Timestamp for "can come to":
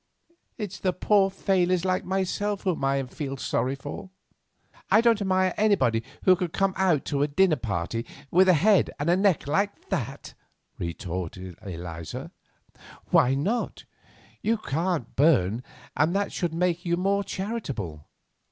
6.35-6.81